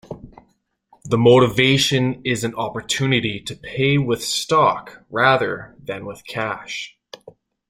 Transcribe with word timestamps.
The 1.05 1.19
motivation 1.19 2.23
is 2.25 2.43
an 2.43 2.55
opportunity 2.55 3.39
to 3.41 3.55
pay 3.55 3.99
with 3.99 4.23
stock 4.23 5.05
rather 5.11 5.75
than 5.79 6.07
with 6.07 6.25
cash. 6.25 6.97